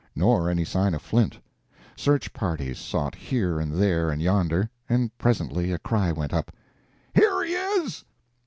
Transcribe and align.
Nor 0.15 0.49
any 0.49 0.65
sign 0.65 0.95
of 0.95 1.01
Flint. 1.03 1.37
Search 1.95 2.33
parties 2.33 2.79
sought 2.79 3.13
here 3.13 3.59
and 3.59 3.73
there 3.75 4.09
and 4.09 4.19
yonder, 4.19 4.67
and 4.89 5.15
presently 5.19 5.71
a 5.71 5.77
cry 5.77 6.11
went 6.11 6.33
up. 6.33 6.51
"Here 7.13 7.43
he 7.43 7.53
is!" 7.53 8.03